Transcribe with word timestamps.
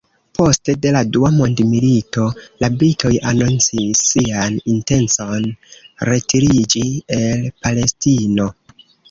Poste 0.37 0.73
de 0.83 0.91
la 0.93 1.01
Dua 1.17 1.27
Mondmilito, 1.33 2.23
la 2.65 2.69
britoj 2.79 3.11
anoncis 3.33 4.01
sian 4.13 4.57
intencon 4.77 5.47
retiriĝi 6.11 6.83
el 7.21 7.47
Palestino. 7.63 8.51